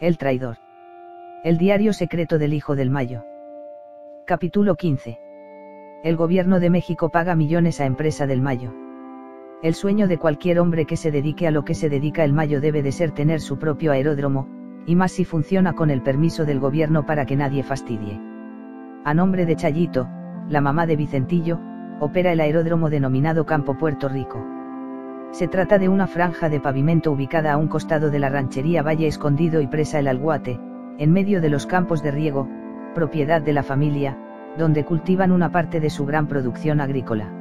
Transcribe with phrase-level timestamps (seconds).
[0.00, 0.56] El traidor.
[1.44, 3.26] El diario secreto del Hijo del Mayo.
[4.26, 5.20] Capítulo 15.
[6.02, 8.72] El gobierno de México paga millones a empresa del Mayo.
[9.62, 12.62] El sueño de cualquier hombre que se dedique a lo que se dedica el Mayo
[12.62, 14.48] debe de ser tener su propio aeródromo,
[14.86, 18.18] y más si funciona con el permiso del gobierno para que nadie fastidie.
[19.04, 20.08] A nombre de Chayito,
[20.48, 21.60] la mamá de Vicentillo,
[22.00, 24.59] opera el aeródromo denominado Campo Puerto Rico.
[25.32, 29.06] Se trata de una franja de pavimento ubicada a un costado de la ranchería Valle
[29.06, 30.58] Escondido y Presa el Alguate,
[30.98, 32.48] en medio de los campos de riego,
[32.94, 34.18] propiedad de la familia,
[34.58, 37.32] donde cultivan una parte de su gran producción agrícola.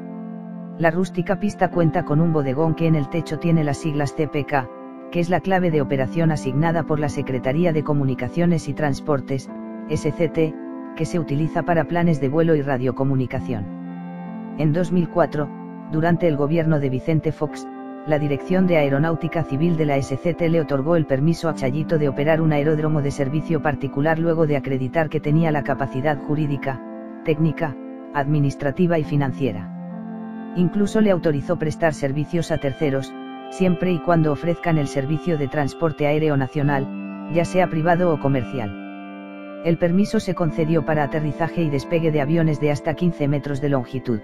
[0.77, 4.69] La rústica pista cuenta con un bodegón que en el techo tiene las siglas CPK,
[5.11, 9.49] que es la clave de operación asignada por la Secretaría de Comunicaciones y Transportes,
[9.89, 10.53] SCT,
[10.95, 13.65] que se utiliza para planes de vuelo y radiocomunicación.
[14.59, 15.49] En 2004,
[15.91, 17.67] durante el gobierno de Vicente Fox,
[18.07, 22.09] la Dirección de Aeronáutica Civil de la SCT le otorgó el permiso a Chayito de
[22.09, 26.81] operar un aeródromo de servicio particular luego de acreditar que tenía la capacidad jurídica,
[27.25, 27.75] técnica,
[28.13, 30.53] administrativa y financiera.
[30.55, 33.13] Incluso le autorizó prestar servicios a terceros,
[33.51, 38.89] siempre y cuando ofrezcan el servicio de transporte aéreo nacional, ya sea privado o comercial.
[39.65, 43.69] El permiso se concedió para aterrizaje y despegue de aviones de hasta 15 metros de
[43.69, 44.21] longitud.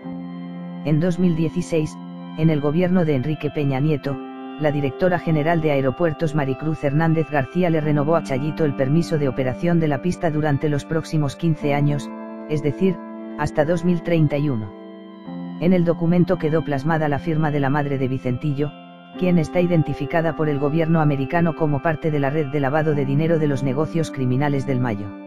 [0.86, 1.96] En 2016,
[2.38, 4.18] en el gobierno de Enrique Peña Nieto,
[4.60, 9.28] la directora general de Aeropuertos Maricruz Hernández García le renovó a Chayito el permiso de
[9.28, 12.10] operación de la pista durante los próximos 15 años,
[12.50, 12.98] es decir,
[13.38, 14.72] hasta 2031.
[15.62, 18.72] En el documento quedó plasmada la firma de la madre de Vicentillo,
[19.18, 23.06] quien está identificada por el gobierno americano como parte de la red de lavado de
[23.06, 25.25] dinero de los negocios criminales del Mayo.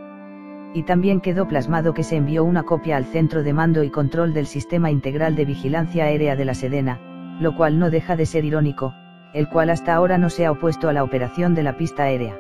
[0.75, 4.35] Y también quedó plasmado que se envió una copia al Centro de Mando y Control
[4.35, 7.01] del Sistema Integral de Vigilancia Aérea de la Sedena,
[7.41, 8.93] lo cual no deja de ser irónico,
[9.33, 12.39] el cual hasta ahora no se ha opuesto a la operación de la pista aérea.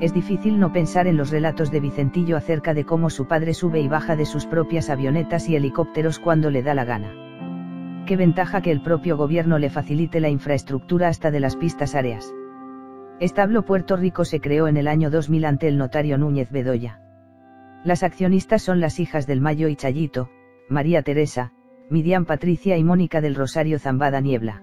[0.00, 3.80] Es difícil no pensar en los relatos de Vicentillo acerca de cómo su padre sube
[3.80, 7.12] y baja de sus propias avionetas y helicópteros cuando le da la gana.
[8.06, 12.32] Qué ventaja que el propio gobierno le facilite la infraestructura hasta de las pistas áreas.
[13.20, 17.00] Establo Puerto Rico se creó en el año 2000 ante el notario Núñez Bedoya.
[17.84, 20.30] Las accionistas son las hijas del Mayo y Chayito,
[20.68, 21.52] María Teresa,
[21.90, 24.62] Midian Patricia y Mónica del Rosario Zambada Niebla.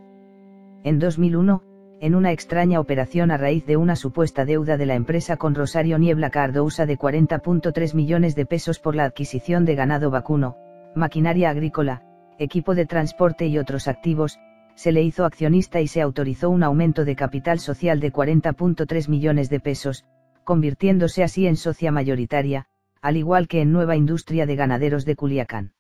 [0.86, 1.62] En 2001,
[2.00, 6.00] en una extraña operación a raíz de una supuesta deuda de la empresa con Rosario
[6.00, 10.56] Niebla Cardousa de 40.3 millones de pesos por la adquisición de ganado vacuno,
[10.96, 12.04] maquinaria agrícola,
[12.40, 14.40] equipo de transporte y otros activos,
[14.76, 19.50] se le hizo accionista y se autorizó un aumento de capital social de 40.3 millones
[19.50, 20.06] de pesos,
[20.46, 22.68] convirtiéndose así en socia mayoritaria,
[23.02, 25.74] al igual que en Nueva Industria de Ganaderos de Culiacán.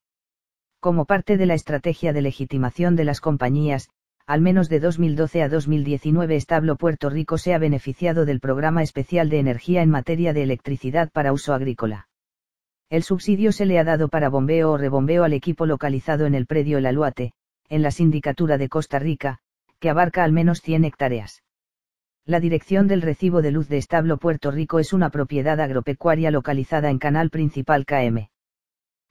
[0.79, 3.89] Como parte de la estrategia de legitimación de las compañías,
[4.25, 9.29] al menos de 2012 a 2019 Establo Puerto Rico se ha beneficiado del Programa Especial
[9.29, 12.07] de Energía en materia de electricidad para uso agrícola.
[12.89, 16.45] El subsidio se le ha dado para bombeo o rebombeo al equipo localizado en el
[16.45, 17.33] predio El Aluate,
[17.67, 19.39] en la Sindicatura de Costa Rica,
[19.79, 21.43] que abarca al menos 100 hectáreas.
[22.25, 26.89] La dirección del recibo de luz de Establo Puerto Rico es una propiedad agropecuaria localizada
[26.89, 28.29] en Canal Principal KM.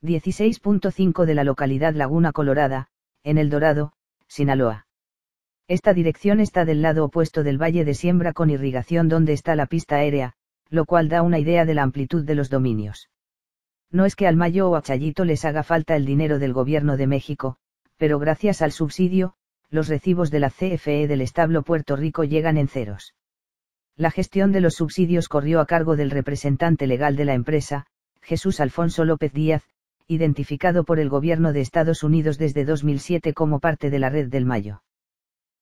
[0.02, 2.88] 16.5 de la localidad Laguna Colorada,
[3.24, 3.92] en El Dorado,
[4.28, 4.86] Sinaloa.
[5.66, 9.66] Esta dirección está del lado opuesto del valle de siembra con irrigación donde está la
[9.66, 10.34] pista aérea,
[10.70, 13.10] lo cual da una idea de la amplitud de los dominios.
[13.90, 16.96] No es que al Mayo o a Chayito les haga falta el dinero del gobierno
[16.96, 17.56] de México,
[17.96, 19.34] pero gracias al subsidio,
[19.70, 23.14] los recibos de la CFE del establo Puerto Rico llegan en ceros.
[23.96, 27.86] La gestión de los subsidios corrió a cargo del representante legal de la empresa,
[28.22, 29.64] Jesús Alfonso López Díaz,
[30.06, 34.46] identificado por el gobierno de Estados Unidos desde 2007 como parte de la red del
[34.46, 34.82] Mayo.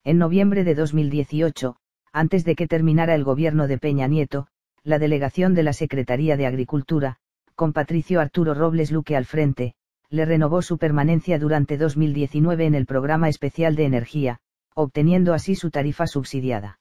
[0.03, 1.75] En noviembre de 2018,
[2.13, 4.47] antes de que terminara el gobierno de Peña Nieto,
[4.83, 7.17] la delegación de la Secretaría de Agricultura,
[7.55, 9.73] con Patricio Arturo Robles Luque al frente,
[10.09, 14.39] le renovó su permanencia durante 2019 en el Programa Especial de Energía,
[14.73, 16.79] obteniendo así su tarifa subsidiada.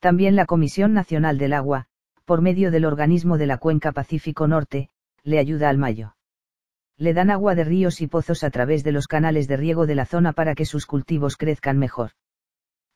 [0.00, 1.86] También la Comisión Nacional del Agua,
[2.24, 4.88] por medio del organismo de la Cuenca Pacífico Norte,
[5.22, 6.16] le ayuda al Mayo.
[6.96, 9.94] Le dan agua de ríos y pozos a través de los canales de riego de
[9.94, 12.10] la zona para que sus cultivos crezcan mejor.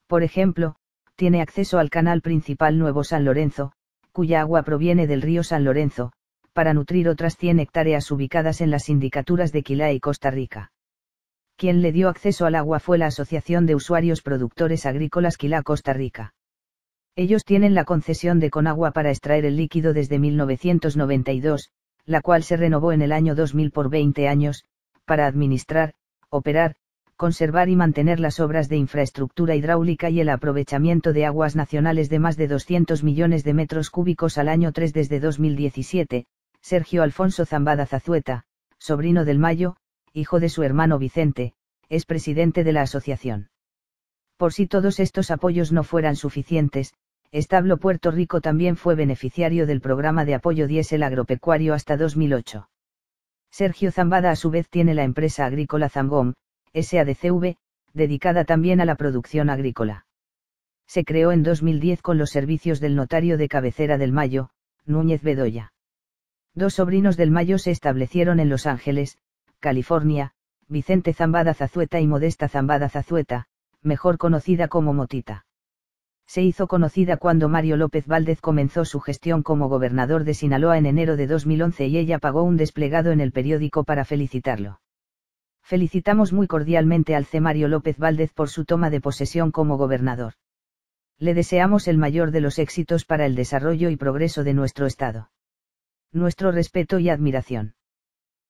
[0.07, 0.75] Por ejemplo,
[1.15, 3.73] tiene acceso al canal principal Nuevo San Lorenzo,
[4.11, 6.11] cuya agua proviene del río San Lorenzo,
[6.57, 10.71] para nutrir otras 100 hectáreas ubicadas en las sindicaturas de Quilá y Costa Rica.
[11.55, 15.93] Quien le dio acceso al agua fue la Asociación de Usuarios Productores Agrícolas Quilá Costa
[15.93, 16.33] Rica.
[17.15, 21.69] Ellos tienen la concesión de Conagua para extraer el líquido desde 1992,
[22.05, 24.65] la cual se renovó en el año 2000 por 20 años,
[25.05, 25.93] para administrar,
[26.31, 26.73] operar,
[27.17, 32.17] conservar y mantener las obras de infraestructura hidráulica y el aprovechamiento de aguas nacionales de
[32.17, 36.25] más de 200 millones de metros cúbicos al año 3 desde 2017,
[36.61, 38.43] Sergio Alfonso Zambada Zazueta,
[38.77, 39.77] sobrino del Mayo,
[40.13, 41.53] hijo de su hermano Vicente,
[41.89, 43.49] es presidente de la asociación.
[44.37, 46.93] Por si todos estos apoyos no fueran suficientes,
[47.31, 52.69] Establo Puerto Rico también fue beneficiario del programa de apoyo diésel agropecuario hasta 2008.
[53.51, 56.33] Sergio Zambada a su vez tiene la empresa agrícola Zambom,
[56.73, 57.57] SADCV,
[57.93, 60.05] dedicada también a la producción agrícola.
[60.87, 64.51] Se creó en 2010 con los servicios del notario de cabecera del Mayo,
[64.85, 65.73] Núñez Bedoya.
[66.57, 69.19] Dos sobrinos del Mayo se establecieron en Los Ángeles,
[69.59, 70.31] California,
[70.67, 73.45] Vicente Zambada Zazueta y Modesta Zambada Zazueta,
[73.83, 75.45] mejor conocida como Motita.
[76.25, 80.87] Se hizo conocida cuando Mario López Valdez comenzó su gestión como gobernador de Sinaloa en
[80.87, 84.81] enero de 2011 y ella pagó un desplegado en el periódico para felicitarlo.
[85.61, 87.39] Felicitamos muy cordialmente al C.
[87.39, 90.33] Mario López Valdez por su toma de posesión como gobernador.
[91.19, 95.29] Le deseamos el mayor de los éxitos para el desarrollo y progreso de nuestro Estado.
[96.11, 97.75] Nuestro respeto y admiración.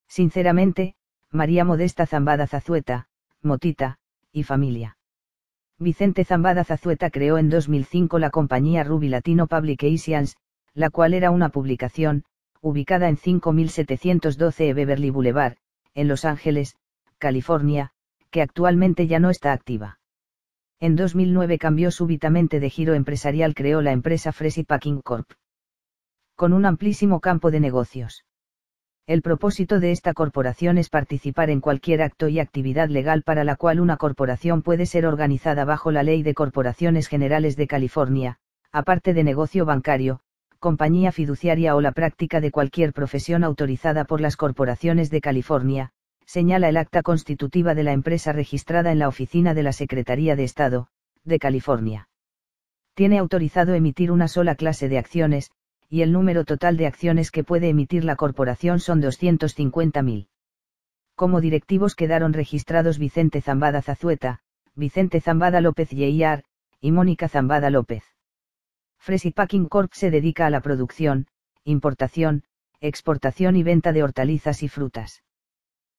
[0.07, 0.95] Sinceramente,
[1.31, 3.07] María Modesta Zambada Zazueta,
[3.42, 3.98] Motita,
[4.31, 4.98] y familia.
[5.80, 10.36] Vicente Zambada Zazueta creó en 2005 la compañía Ruby Latino Publications,
[10.74, 12.24] la cual era una publicación,
[12.62, 15.57] ubicada en 5712 Beverly Boulevard,
[15.94, 16.75] en Los Ángeles,
[17.18, 17.92] California,
[18.30, 20.00] que actualmente ya no está activa.
[20.80, 25.31] En 2009 cambió súbitamente de giro empresarial, creó la empresa Freshly Packing Corp.
[26.37, 28.23] Con un amplísimo campo de negocios.
[29.07, 33.55] El propósito de esta corporación es participar en cualquier acto y actividad legal para la
[33.55, 38.37] cual una corporación puede ser organizada bajo la Ley de Corporaciones Generales de California,
[38.71, 40.19] aparte de negocio bancario,
[40.59, 45.89] compañía fiduciaria o la práctica de cualquier profesión autorizada por las corporaciones de California,
[46.27, 50.43] señala el acta constitutiva de la empresa registrada en la oficina de la Secretaría de
[50.43, 50.89] Estado,
[51.23, 52.09] de California.
[52.93, 55.49] Tiene autorizado emitir una sola clase de acciones,
[55.89, 60.27] y el número total de acciones que puede emitir la corporación son 250.000.
[61.15, 64.39] Como directivos quedaron registrados Vicente Zambada Zazueta,
[64.75, 66.43] Vicente Zambada López Yeyar,
[66.79, 68.03] y Mónica Zambada López.
[68.99, 71.27] Freshly Packing Corp se dedica a la producción,
[71.63, 72.43] importación,
[72.81, 75.23] exportación y venta de hortalizas y frutas.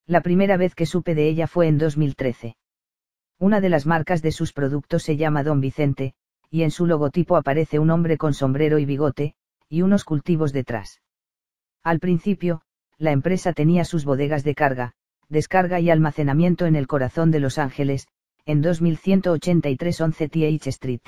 [0.07, 2.57] La primera vez que supe de ella fue en 2013.
[3.39, 6.15] Una de las marcas de sus productos se llama Don Vicente,
[6.51, 9.35] y en su logotipo aparece un hombre con sombrero y bigote,
[9.69, 11.01] y unos cultivos detrás.
[11.83, 12.63] Al principio,
[12.99, 14.95] la empresa tenía sus bodegas de carga,
[15.29, 18.09] descarga y almacenamiento en el corazón de Los Ángeles,
[18.47, 21.03] en 2183 11 TH Street.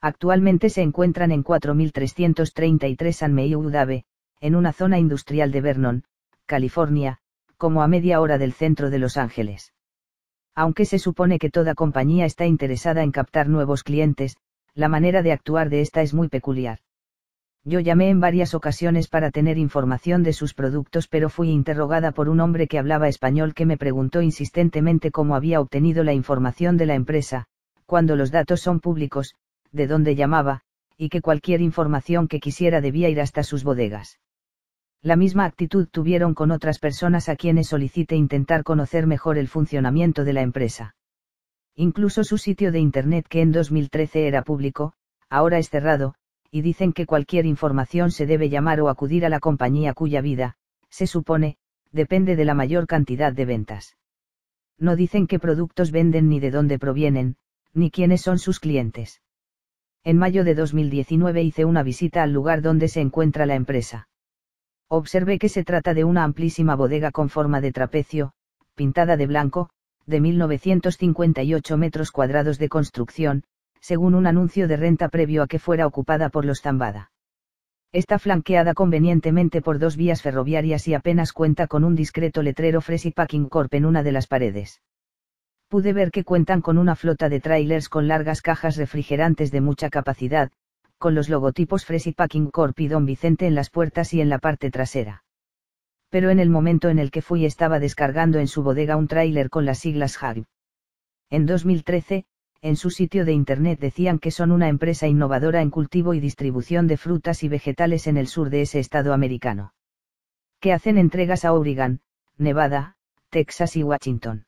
[0.00, 4.04] Actualmente se encuentran en 4333 San Udave,
[4.40, 6.04] en una zona industrial de Vernon,
[6.46, 7.18] California,
[7.56, 9.72] como a media hora del centro de Los Ángeles.
[10.54, 14.36] Aunque se supone que toda compañía está interesada en captar nuevos clientes,
[14.74, 16.80] la manera de actuar de esta es muy peculiar.
[17.64, 22.28] Yo llamé en varias ocasiones para tener información de sus productos pero fui interrogada por
[22.28, 26.86] un hombre que hablaba español que me preguntó insistentemente cómo había obtenido la información de
[26.86, 27.46] la empresa,
[27.86, 29.36] cuando los datos son públicos,
[29.70, 30.62] de dónde llamaba,
[30.96, 34.18] y que cualquier información que quisiera debía ir hasta sus bodegas.
[35.00, 40.24] La misma actitud tuvieron con otras personas a quienes solicité intentar conocer mejor el funcionamiento
[40.24, 40.94] de la empresa.
[41.76, 44.94] Incluso su sitio de Internet que en 2013 era público,
[45.28, 46.14] ahora es cerrado,
[46.54, 50.56] y dicen que cualquier información se debe llamar o acudir a la compañía cuya vida,
[50.90, 51.56] se supone,
[51.92, 53.96] depende de la mayor cantidad de ventas.
[54.78, 57.36] No dicen qué productos venden ni de dónde provienen,
[57.72, 59.22] ni quiénes son sus clientes.
[60.04, 64.08] En mayo de 2019 hice una visita al lugar donde se encuentra la empresa.
[64.88, 68.34] Observé que se trata de una amplísima bodega con forma de trapecio,
[68.74, 69.70] pintada de blanco,
[70.04, 73.44] de 1958 metros cuadrados de construcción,
[73.82, 77.10] según un anuncio de renta previo a que fuera ocupada por los Zambada.
[77.92, 83.10] Está flanqueada convenientemente por dos vías ferroviarias y apenas cuenta con un discreto letrero Freshly
[83.10, 84.80] Packing Corp en una de las paredes.
[85.68, 89.90] Pude ver que cuentan con una flota de trailers con largas cajas refrigerantes de mucha
[89.90, 90.52] capacidad,
[90.96, 94.38] con los logotipos Freshly Packing Corp y Don Vicente en las puertas y en la
[94.38, 95.24] parte trasera.
[96.08, 99.50] Pero en el momento en el que fui estaba descargando en su bodega un tráiler
[99.50, 100.44] con las siglas HAG.
[101.30, 102.26] En 2013,
[102.62, 106.86] en su sitio de Internet decían que son una empresa innovadora en cultivo y distribución
[106.86, 109.74] de frutas y vegetales en el sur de ese estado americano.
[110.60, 112.00] Que hacen entregas a Oregon,
[112.38, 112.94] Nevada,
[113.30, 114.46] Texas y Washington.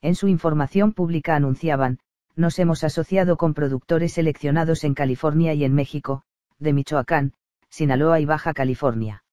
[0.00, 1.98] En su información pública anunciaban,
[2.36, 6.22] nos hemos asociado con productores seleccionados en California y en México,
[6.60, 7.32] de Michoacán,
[7.68, 9.24] Sinaloa y Baja California.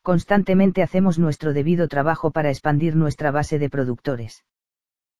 [0.00, 4.44] Constantemente hacemos nuestro debido trabajo para expandir nuestra base de productores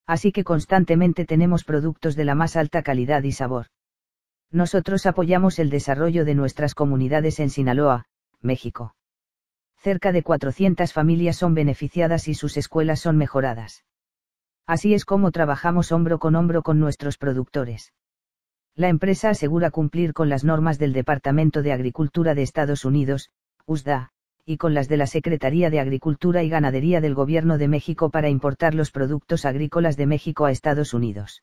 [0.08, 3.66] Así que constantemente tenemos productos de la más alta calidad y sabor.
[4.50, 8.06] Nosotros apoyamos el desarrollo de nuestras comunidades en Sinaloa,
[8.40, 8.94] México.
[9.76, 13.84] Cerca de 400 familias son beneficiadas y sus escuelas son mejoradas.
[14.66, 17.92] Así es como trabajamos hombro con hombro con nuestros productores.
[18.74, 23.30] La empresa asegura cumplir con las normas del Departamento de Agricultura de Estados Unidos,
[23.66, 24.10] USDA,
[24.48, 28.30] y con las de la Secretaría de Agricultura y Ganadería del Gobierno de México para
[28.30, 31.42] importar los productos agrícolas de México a Estados Unidos.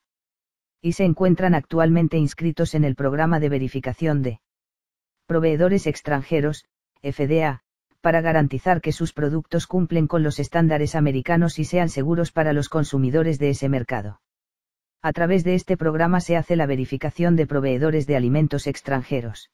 [0.81, 4.39] Y se encuentran actualmente inscritos en el programa de verificación de
[5.27, 6.65] proveedores extranjeros,
[7.03, 7.61] FDA,
[8.01, 12.69] para garantizar que sus productos cumplen con los estándares americanos y sean seguros para los
[12.69, 14.19] consumidores de ese mercado.
[15.03, 19.51] A través de este programa se hace la verificación de proveedores de alimentos extranjeros.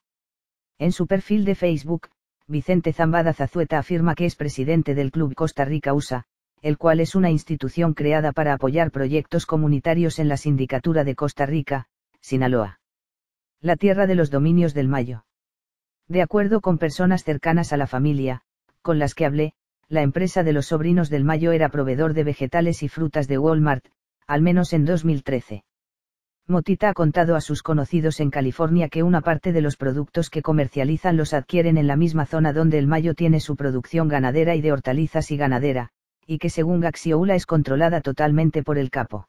[0.79, 2.07] En su perfil de Facebook,
[2.51, 6.25] Vicente Zambada Zazueta afirma que es presidente del Club Costa Rica USA,
[6.61, 11.45] el cual es una institución creada para apoyar proyectos comunitarios en la sindicatura de Costa
[11.45, 11.87] Rica,
[12.19, 12.81] Sinaloa.
[13.61, 15.23] La tierra de los dominios del Mayo.
[16.09, 18.41] De acuerdo con personas cercanas a la familia,
[18.81, 19.53] con las que hablé,
[19.87, 23.85] la empresa de los sobrinos del Mayo era proveedor de vegetales y frutas de Walmart,
[24.27, 25.63] al menos en 2013.
[26.51, 30.43] Motita ha contado a sus conocidos en California que una parte de los productos que
[30.43, 34.61] comercializan los adquieren en la misma zona donde el Mayo tiene su producción ganadera y
[34.61, 35.89] de hortalizas y ganadera,
[36.27, 39.27] y que según Gaxioula es controlada totalmente por el capo.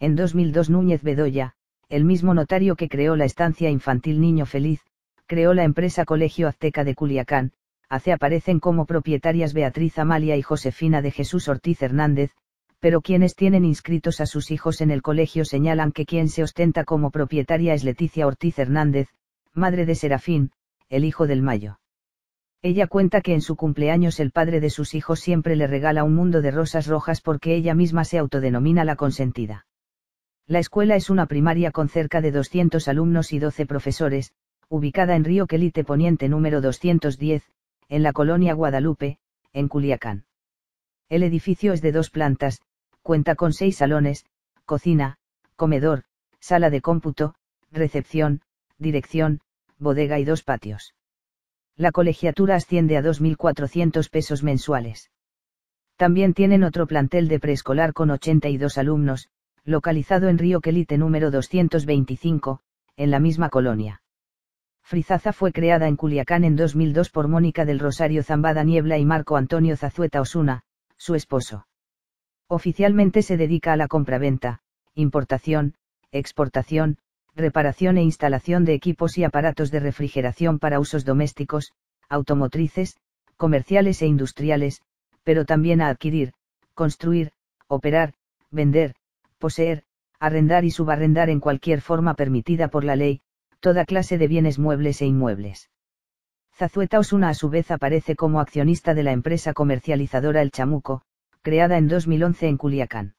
[0.00, 1.54] En 2002 Núñez Bedoya,
[1.88, 4.80] el mismo notario que creó la estancia infantil Niño Feliz,
[5.26, 7.52] creó la empresa Colegio Azteca de Culiacán,
[7.88, 12.32] hace aparecen como propietarias Beatriz Amalia y Josefina de Jesús Ortiz Hernández,
[12.80, 16.84] pero quienes tienen inscritos a sus hijos en el colegio señalan que quien se ostenta
[16.84, 19.08] como propietaria es Leticia Ortiz Hernández,
[19.52, 20.50] madre de Serafín,
[20.88, 21.78] el hijo del Mayo.
[22.62, 26.14] Ella cuenta que en su cumpleaños el padre de sus hijos siempre le regala un
[26.14, 29.66] mundo de rosas rojas porque ella misma se autodenomina la consentida.
[30.46, 34.32] La escuela es una primaria con cerca de 200 alumnos y 12 profesores,
[34.68, 37.44] ubicada en Río Quelite Poniente número 210,
[37.88, 39.18] en la colonia Guadalupe,
[39.52, 40.24] en Culiacán.
[41.08, 42.60] El edificio es de dos plantas,
[43.10, 44.24] cuenta con seis salones,
[44.64, 45.16] cocina,
[45.56, 46.04] comedor,
[46.38, 47.34] sala de cómputo,
[47.72, 48.40] recepción,
[48.78, 49.40] dirección,
[49.80, 50.94] bodega y dos patios.
[51.76, 55.10] La colegiatura asciende a 2.400 pesos mensuales.
[55.96, 59.28] También tienen otro plantel de preescolar con 82 alumnos,
[59.64, 62.60] localizado en Río Quelite número 225,
[62.96, 64.02] en la misma colonia.
[64.84, 69.36] Frizaza fue creada en Culiacán en 2002 por Mónica del Rosario Zambada Niebla y Marco
[69.36, 70.62] Antonio Zazueta Osuna,
[70.96, 71.66] su esposo.
[72.52, 74.58] Oficialmente se dedica a la compraventa,
[74.96, 75.74] importación,
[76.10, 76.98] exportación,
[77.36, 81.72] reparación e instalación de equipos y aparatos de refrigeración para usos domésticos,
[82.08, 82.96] automotrices,
[83.36, 84.82] comerciales e industriales,
[85.22, 86.32] pero también a adquirir,
[86.74, 87.30] construir,
[87.68, 88.14] operar,
[88.50, 88.96] vender,
[89.38, 89.84] poseer,
[90.18, 93.20] arrendar y subarrendar en cualquier forma permitida por la ley,
[93.60, 95.70] toda clase de bienes muebles e inmuebles.
[96.56, 101.04] Zazueta Osuna a su vez aparece como accionista de la empresa comercializadora El Chamuco,
[101.42, 103.14] creada en 2011 en Culiacán.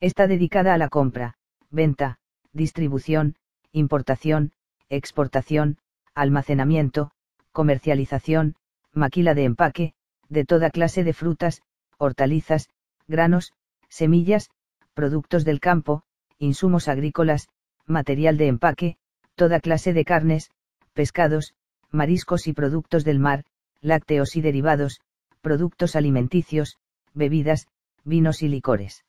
[0.00, 1.34] Está dedicada a la compra,
[1.70, 2.18] venta,
[2.52, 3.36] distribución,
[3.72, 4.52] importación,
[4.88, 5.78] exportación,
[6.14, 7.10] almacenamiento,
[7.52, 8.54] comercialización,
[8.92, 9.94] maquila de empaque,
[10.28, 11.62] de toda clase de frutas,
[11.98, 12.68] hortalizas,
[13.08, 13.52] granos,
[13.88, 14.50] semillas,
[14.94, 16.02] productos del campo,
[16.38, 17.48] insumos agrícolas,
[17.86, 18.96] material de empaque,
[19.34, 20.50] toda clase de carnes,
[20.92, 21.54] pescados,
[21.90, 23.44] mariscos y productos del mar,
[23.80, 25.00] lácteos y derivados,
[25.40, 26.76] productos alimenticios,
[27.14, 27.68] bebidas,
[28.04, 29.04] vinos y licores.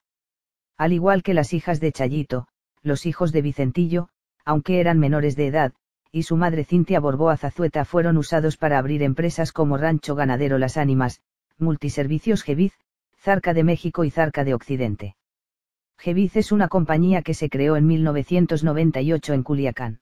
[0.77, 2.47] Al igual que las hijas de Chayito,
[2.81, 4.09] los hijos de Vicentillo,
[4.45, 5.73] aunque eran menores de edad,
[6.11, 10.77] y su madre Cintia Borboa Zazueta fueron usados para abrir empresas como Rancho Ganadero Las
[10.77, 11.21] Ánimas,
[11.57, 12.73] Multiservicios Geviz,
[13.17, 15.15] Zarca de México y Zarca de Occidente.
[15.97, 20.01] Geviz es una compañía que se creó en 1998 en Culiacán.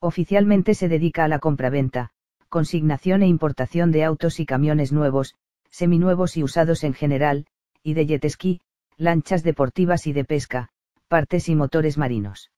[0.00, 2.10] Oficialmente se dedica a la compraventa,
[2.48, 5.34] consignación e importación de autos y camiones nuevos,
[5.70, 7.46] seminuevos y usados en general,
[7.82, 8.60] y de jet
[8.96, 10.68] lanchas deportivas y de pesca,
[11.08, 12.50] partes y motores marinos.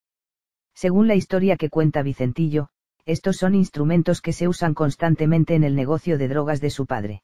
[0.75, 2.69] Según la historia que cuenta Vicentillo,
[3.05, 7.23] estos son instrumentos que se usan constantemente en el negocio de drogas de su padre.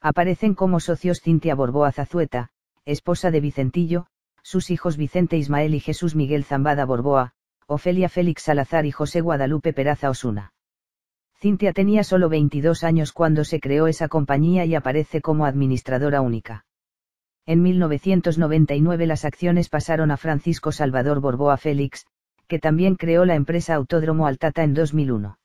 [0.00, 2.50] Aparecen como socios Cintia Borboa Zazueta,
[2.84, 4.06] esposa de Vicentillo,
[4.42, 7.32] sus hijos Vicente Ismael y Jesús Miguel Zambada Borboa,
[7.66, 10.52] Ofelia Félix Salazar y José Guadalupe Peraza Osuna.
[11.40, 16.66] Cintia tenía solo 22 años cuando se creó esa compañía y aparece como administradora única.
[17.46, 22.04] En 1999 las acciones pasaron a Francisco Salvador Borboa Félix,
[22.46, 25.38] que también creó la empresa Autódromo Altata en 2001.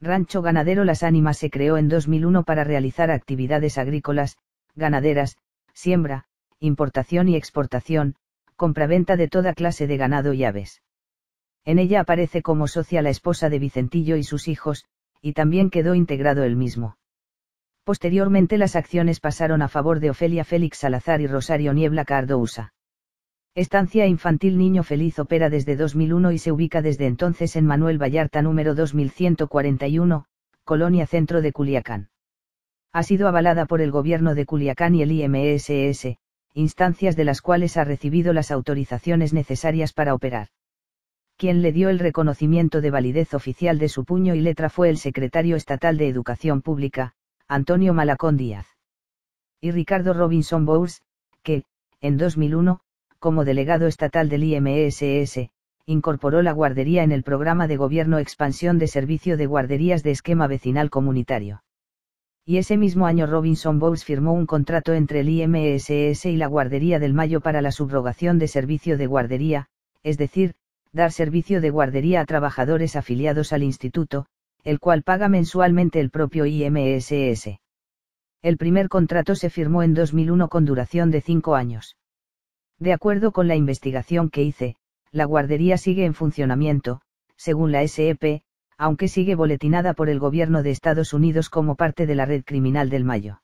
[0.00, 4.38] Rancho Ganadero Las Ánimas se creó en 2001 para realizar actividades agrícolas,
[4.74, 5.36] ganaderas,
[5.74, 6.24] siembra,
[6.60, 8.14] importación y exportación,
[8.56, 10.80] compraventa de toda clase de ganado y aves.
[11.66, 14.86] En ella aparece como socia la esposa de Vicentillo y sus hijos,
[15.22, 16.96] y también quedó integrado el mismo.
[17.84, 22.72] Posteriormente las acciones pasaron a favor de Ofelia Félix Salazar y Rosario Niebla Cardousa.
[23.54, 28.42] Estancia Infantil Niño Feliz opera desde 2001 y se ubica desde entonces en Manuel Vallarta
[28.42, 30.24] número 2141,
[30.64, 32.10] Colonia Centro de Culiacán.
[32.92, 36.16] Ha sido avalada por el gobierno de Culiacán y el IMSS,
[36.54, 40.48] instancias de las cuales ha recibido las autorizaciones necesarias para operar.
[41.40, 44.98] Quien le dio el reconocimiento de validez oficial de su puño y letra fue el
[44.98, 47.14] secretario estatal de Educación Pública,
[47.48, 48.66] Antonio Malacón Díaz.
[49.58, 51.00] Y Ricardo Robinson Bowles,
[51.42, 51.64] que,
[52.02, 52.80] en 2001,
[53.18, 55.48] como delegado estatal del IMSS,
[55.86, 60.46] incorporó la guardería en el programa de gobierno Expansión de Servicio de Guarderías de Esquema
[60.46, 61.62] Vecinal Comunitario.
[62.44, 66.98] Y ese mismo año Robinson Bowles firmó un contrato entre el IMSS y la Guardería
[66.98, 69.68] del Mayo para la subrogación de servicio de guardería,
[70.02, 70.54] es decir,
[70.92, 74.26] dar servicio de guardería a trabajadores afiliados al instituto,
[74.64, 77.60] el cual paga mensualmente el propio IMSS.
[78.42, 81.96] El primer contrato se firmó en 2001 con duración de cinco años.
[82.78, 84.76] De acuerdo con la investigación que hice,
[85.12, 87.02] la guardería sigue en funcionamiento,
[87.36, 88.42] según la SEP,
[88.76, 92.88] aunque sigue boletinada por el gobierno de Estados Unidos como parte de la red criminal
[92.88, 93.42] del Mayo.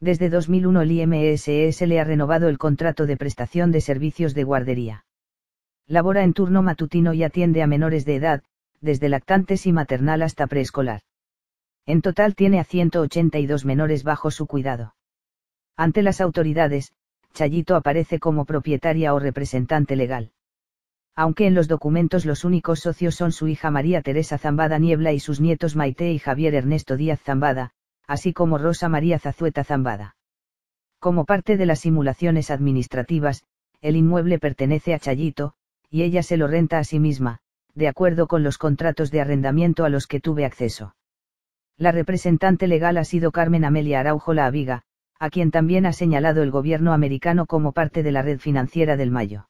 [0.00, 5.05] Desde 2001 el IMSS le ha renovado el contrato de prestación de servicios de guardería
[5.86, 8.42] labora en turno matutino y atiende a menores de edad,
[8.80, 11.02] desde lactantes y maternal hasta preescolar.
[11.86, 14.94] En total tiene a 182 menores bajo su cuidado.
[15.76, 16.92] Ante las autoridades,
[17.32, 20.32] Chayito aparece como propietaria o representante legal.
[21.14, 25.20] Aunque en los documentos los únicos socios son su hija María Teresa Zambada Niebla y
[25.20, 27.70] sus nietos Maite y Javier Ernesto Díaz Zambada,
[28.06, 30.16] así como Rosa María Zazueta Zambada.
[30.98, 33.44] Como parte de las simulaciones administrativas,
[33.80, 35.54] el inmueble pertenece a Chayito,
[35.90, 37.38] y ella se lo renta a sí misma,
[37.74, 40.96] de acuerdo con los contratos de arrendamiento a los que tuve acceso.
[41.76, 44.82] La representante legal ha sido Carmen Amelia Araujo La Aviga,
[45.18, 49.10] a quien también ha señalado el gobierno americano como parte de la red financiera del
[49.10, 49.48] Mayo.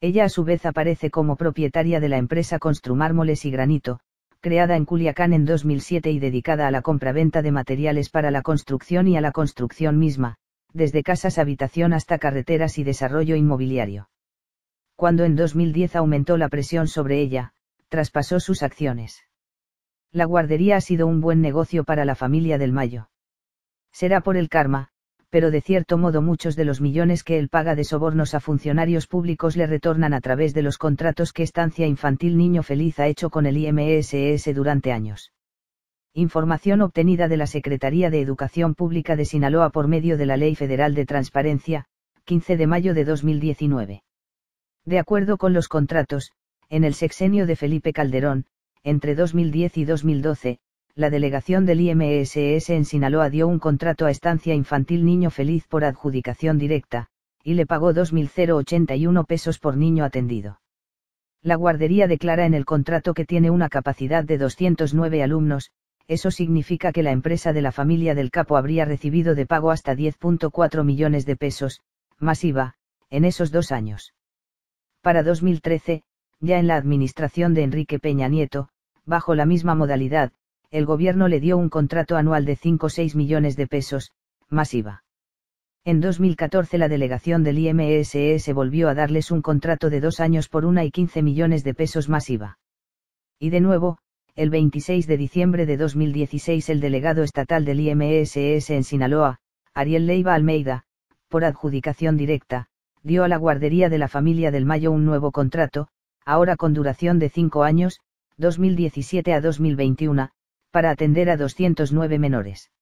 [0.00, 4.00] Ella a su vez aparece como propietaria de la empresa Construmármoles y Granito,
[4.40, 9.06] creada en Culiacán en 2007 y dedicada a la compraventa de materiales para la construcción
[9.06, 10.36] y a la construcción misma,
[10.72, 14.08] desde casas habitación hasta carreteras y desarrollo inmobiliario
[14.96, 17.52] cuando en 2010 aumentó la presión sobre ella,
[17.88, 19.22] traspasó sus acciones.
[20.10, 23.10] La guardería ha sido un buen negocio para la familia del Mayo.
[23.92, 24.88] Será por el karma,
[25.28, 29.06] pero de cierto modo muchos de los millones que él paga de sobornos a funcionarios
[29.06, 33.28] públicos le retornan a través de los contratos que Estancia Infantil Niño Feliz ha hecho
[33.28, 35.32] con el IMSS durante años.
[36.14, 40.54] Información obtenida de la Secretaría de Educación Pública de Sinaloa por medio de la Ley
[40.54, 41.84] Federal de Transparencia,
[42.24, 44.05] 15 de mayo de 2019.
[44.86, 46.30] De acuerdo con los contratos,
[46.68, 48.46] en el sexenio de Felipe Calderón,
[48.84, 50.60] entre 2010 y 2012,
[50.94, 55.84] la delegación del IMSS en Sinaloa dio un contrato a Estancia Infantil Niño Feliz por
[55.84, 57.08] adjudicación directa,
[57.42, 60.60] y le pagó 2.081 pesos por niño atendido.
[61.42, 65.72] La guardería declara en el contrato que tiene una capacidad de 209 alumnos,
[66.06, 69.96] eso significa que la empresa de la familia del capo habría recibido de pago hasta
[69.96, 71.80] 10.4 millones de pesos,
[72.20, 72.74] masiva,
[73.10, 74.12] en esos dos años.
[75.06, 76.02] Para 2013,
[76.40, 78.70] ya en la administración de Enrique Peña Nieto,
[79.04, 80.32] bajo la misma modalidad,
[80.72, 84.10] el gobierno le dio un contrato anual de 5-6 millones de pesos,
[84.48, 85.04] masiva.
[85.84, 90.64] En 2014 la delegación del IMSS volvió a darles un contrato de dos años por
[90.64, 92.58] una y 15 millones de pesos masiva.
[93.38, 93.98] Y de nuevo,
[94.34, 99.38] el 26 de diciembre de 2016 el delegado estatal del IMSS en Sinaloa,
[99.72, 100.82] Ariel Leiva Almeida,
[101.28, 102.70] por adjudicación directa,
[103.06, 105.86] dio a la guardería de la familia del Mayo un nuevo contrato,
[106.24, 108.00] ahora con duración de cinco años,
[108.36, 110.30] 2017 a 2021,
[110.72, 112.72] para atender a 209 menores.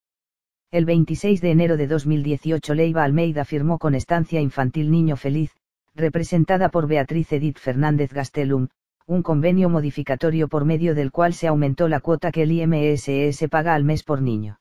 [0.71, 5.51] El 26 de enero de 2018 Leiva Almeida firmó con Estancia Infantil Niño Feliz,
[5.95, 8.69] representada por Beatriz Edith Fernández Gastelum,
[9.07, 13.75] un convenio modificatorio por medio del cual se aumentó la cuota que el IMSS paga
[13.75, 14.59] al mes por niño.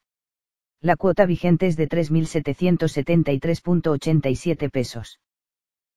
[0.81, 5.21] La cuota vigente es de 3.773.87 pesos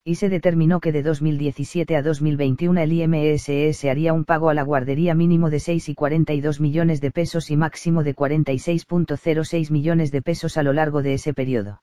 [0.07, 4.63] y se determinó que de 2017 a 2021 el IMSS haría un pago a la
[4.63, 10.63] guardería mínimo de 6,42 millones de pesos y máximo de 46.06 millones de pesos a
[10.63, 11.83] lo largo de ese periodo.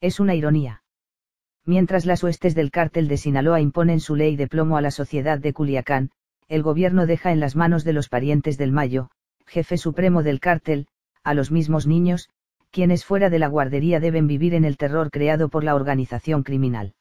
[0.00, 0.84] Es una ironía.
[1.66, 5.40] Mientras las huestes del cártel de Sinaloa imponen su ley de plomo a la sociedad
[5.40, 6.10] de Culiacán,
[6.46, 9.10] el gobierno deja en las manos de los parientes del Mayo,
[9.46, 10.86] jefe supremo del cártel,
[11.24, 12.28] a los mismos niños,
[12.70, 16.94] quienes fuera de la guardería deben vivir en el terror creado por la organización criminal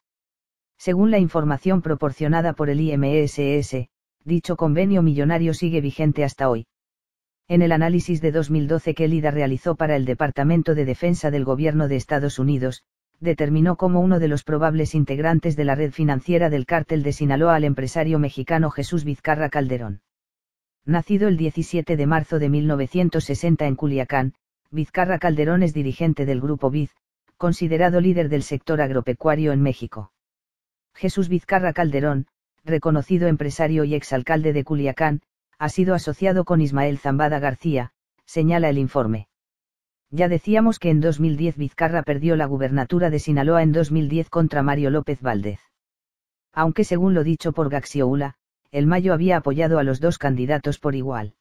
[0.83, 3.87] Según la información proporcionada por el IMSS,
[4.25, 6.65] dicho convenio millonario sigue vigente hasta hoy.
[7.47, 11.45] En el análisis de 2012 que el IDA realizó para el Departamento de Defensa del
[11.45, 12.81] Gobierno de Estados Unidos,
[13.19, 17.53] determinó como uno de los probables integrantes de la red financiera del cártel de Sinaloa
[17.53, 20.01] al empresario mexicano Jesús Vizcarra Calderón.
[20.83, 24.33] Nacido el 17 de marzo de 1960 en Culiacán,
[24.71, 26.89] Vizcarra Calderón es dirigente del Grupo Viz,
[27.37, 30.11] considerado líder del sector agropecuario en México.
[30.93, 32.27] Jesús Vizcarra Calderón,
[32.63, 35.21] reconocido empresario y exalcalde de Culiacán,
[35.57, 37.91] ha sido asociado con Ismael Zambada García,
[38.25, 39.27] señala el informe.
[40.09, 44.89] Ya decíamos que en 2010 Vizcarra perdió la gubernatura de Sinaloa en 2010 contra Mario
[44.89, 45.59] López Valdez.
[46.53, 48.35] Aunque según lo dicho por Gaxioula,
[48.71, 51.35] el Mayo había apoyado a los dos candidatos por igual.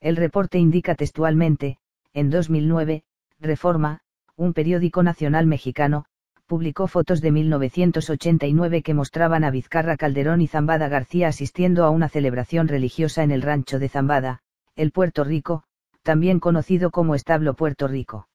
[0.00, 1.78] El reporte indica textualmente,
[2.12, 3.04] en 2009,
[3.40, 4.00] Reforma,
[4.36, 6.06] un periódico nacional mexicano,
[6.46, 12.08] publicó fotos de 1989 que mostraban a Vizcarra Calderón y Zambada García asistiendo a una
[12.08, 14.40] celebración religiosa en el rancho de Zambada,
[14.76, 15.64] el Puerto Rico,
[16.02, 18.28] también conocido como Establo Puerto Rico.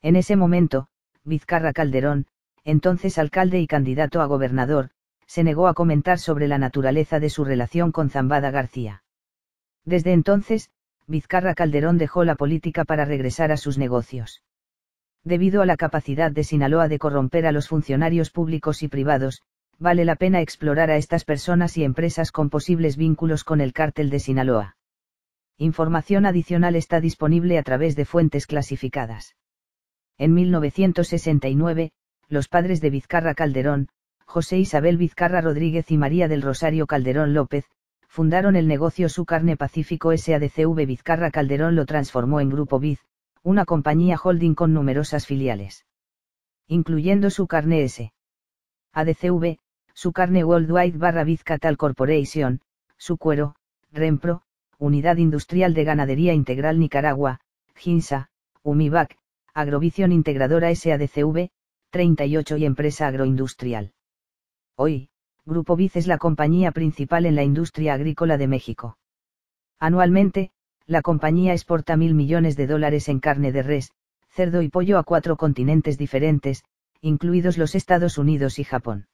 [0.00, 0.88] En ese momento,
[1.24, 2.26] Vizcarra Calderón,
[2.64, 4.90] entonces alcalde y candidato a gobernador,
[5.26, 9.02] se negó a comentar sobre la naturaleza de su relación con Zambada García.
[9.84, 10.70] Desde entonces,
[11.06, 14.42] Vizcarra Calderón dejó la política para regresar a sus negocios
[15.26, 19.42] debido a la capacidad de Sinaloa de corromper a los funcionarios públicos y privados,
[19.76, 24.08] vale la pena explorar a estas personas y empresas con posibles vínculos con el cártel
[24.08, 24.76] de Sinaloa.
[25.58, 29.34] Información adicional está disponible a través de fuentes clasificadas.
[30.16, 31.90] En 1969,
[32.28, 33.88] los padres de Vizcarra Calderón,
[34.26, 37.64] José Isabel Vizcarra Rodríguez y María del Rosario Calderón López,
[38.06, 43.00] fundaron el negocio Su Carne Pacífico SADCV Vizcarra Calderón lo transformó en Grupo Viz,
[43.46, 45.86] una compañía holding con numerosas filiales.
[46.66, 48.12] Incluyendo su carne S.
[48.92, 49.58] ADCV,
[49.94, 52.60] su carne Worldwide barra Vizcatal Corporation,
[52.96, 53.54] su cuero,
[53.92, 54.42] Rempro,
[54.78, 57.38] Unidad Industrial de Ganadería Integral Nicaragua,
[57.76, 58.30] GINSA,
[58.64, 59.16] UMIVAC,
[59.54, 61.50] Agrovisión Integradora SADCV,
[61.90, 63.92] 38 y Empresa Agroindustrial.
[64.74, 65.08] Hoy,
[65.44, 68.98] Grupo Viz es la compañía principal en la industria agrícola de México.
[69.78, 70.50] Anualmente,
[70.86, 73.90] la compañía exporta mil millones de dólares en carne de res,
[74.28, 76.62] cerdo y pollo a cuatro continentes diferentes,
[77.00, 79.08] incluidos los Estados Unidos y Japón.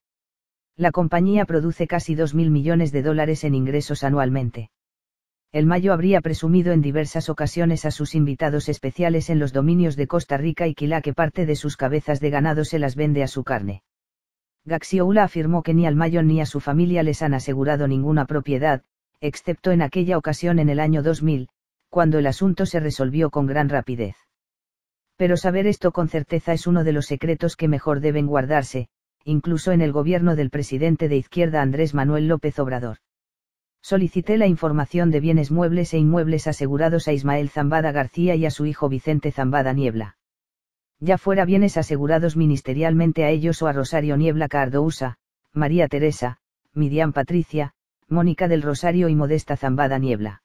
[0.77, 4.71] La compañía produce casi dos mil millones de dólares en ingresos anualmente.
[5.51, 10.07] El Mayo habría presumido en diversas ocasiones a sus invitados especiales en los dominios de
[10.07, 13.29] Costa Rica y Quilá que parte de sus cabezas de ganado se las vende a
[13.29, 13.83] su carne.
[14.65, 18.83] Gaxioula afirmó que ni al Mayo ni a su familia les han asegurado ninguna propiedad,
[19.21, 21.49] excepto en aquella ocasión en el año 2000,
[21.93, 24.17] cuando el asunto se resolvió con gran rapidez.
[25.19, 28.89] Pero saber esto con certeza es uno de los secretos que mejor deben guardarse,
[29.27, 32.97] incluso en el gobierno del presidente de izquierda Andrés Manuel López Obrador.
[33.83, 38.51] Solicité la información de bienes muebles e inmuebles asegurados a Ismael Zambada García y a
[38.51, 40.17] su hijo Vicente Zambada Niebla.
[40.99, 45.19] Ya fuera bienes asegurados ministerialmente a ellos o a Rosario Niebla Cardousa,
[45.53, 46.39] María Teresa,
[46.73, 47.75] Miriam Patricia,
[48.09, 50.42] Mónica del Rosario y Modesta Zambada Niebla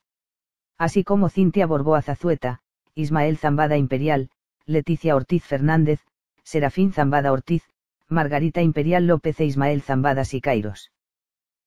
[0.78, 2.60] así como Cintia Borboa Zazueta,
[2.96, 4.30] Ismael Zambada Imperial,
[4.66, 6.02] Leticia Ortiz Fernández,
[6.44, 7.64] Serafín Zambada Ortiz,
[8.10, 10.92] Margarita Imperial López e Ismael Zambada Sicairos.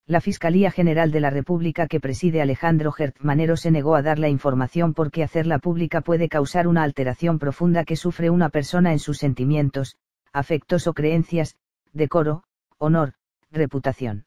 [0.06, 4.28] La Fiscalía General de la República que preside Alejandro Gertmanero se negó a dar la
[4.28, 9.18] información porque hacerla pública puede causar una alteración profunda que sufre una persona en sus
[9.18, 9.96] sentimientos,
[10.32, 11.56] afectos o creencias,
[11.92, 12.42] decoro,
[12.78, 13.14] honor,
[13.52, 14.24] reputación.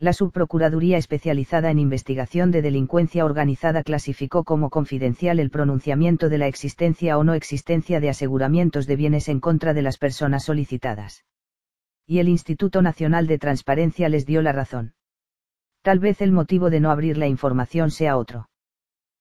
[0.00, 6.46] La Subprocuraduría especializada en investigación de delincuencia organizada clasificó como confidencial el pronunciamiento de la
[6.46, 11.26] existencia o no existencia de aseguramientos de bienes en contra de las personas solicitadas.
[12.06, 14.94] Y el Instituto Nacional de Transparencia les dio la razón.
[15.82, 18.48] Tal vez el motivo de no abrir la información sea otro.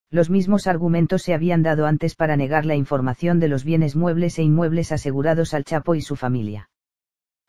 [0.09, 4.39] Los mismos argumentos se habían dado antes para negar la información de los bienes muebles
[4.39, 6.69] e inmuebles asegurados al Chapo y su familia.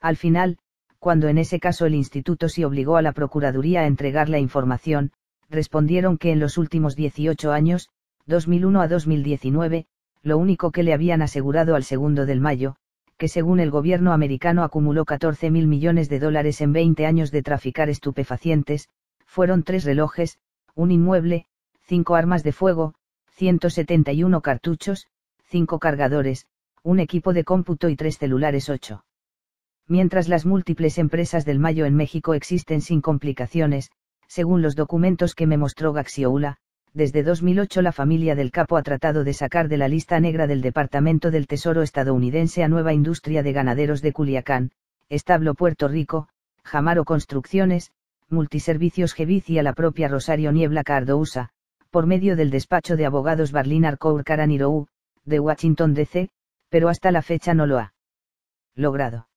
[0.01, 0.59] Al final,
[1.01, 5.13] cuando en ese caso el instituto sí obligó a la Procuraduría a entregar la información,
[5.49, 7.89] respondieron que en los últimos 18 años,
[8.27, 9.87] 2001 a 2019,
[10.23, 12.77] lo único que le habían asegurado al segundo del mayo,
[13.17, 17.43] que según el gobierno americano acumuló 14 mil millones de dólares en 20 años de
[17.43, 18.91] traficar estupefacientes,
[19.25, 20.39] fueron tres relojes,
[20.75, 21.47] un inmueble,
[21.81, 22.95] cinco armas de fuego,
[23.31, 25.07] 171 cartuchos,
[25.45, 26.47] cinco cargadores,
[26.83, 29.03] un equipo de cómputo y tres celulares 8
[29.91, 33.91] mientras las múltiples empresas del Mayo en México existen sin complicaciones,
[34.29, 36.59] según los documentos que me mostró Gaxioula,
[36.95, 40.61] desde 2008 la familia del capo ha tratado de sacar de la lista negra del
[40.61, 44.71] Departamento del Tesoro estadounidense a Nueva Industria de Ganaderos de Culiacán,
[45.09, 46.29] Establo Puerto Rico,
[46.63, 47.91] Jamaro Construcciones,
[48.29, 51.51] Multiservicios Geviz y a la propia Rosario Niebla Cardousa,
[51.91, 54.87] por medio del despacho de abogados Barlinar Cour Caranirou,
[55.25, 56.29] de Washington DC,
[56.69, 57.93] pero hasta la fecha no lo ha
[58.77, 59.30] logrado.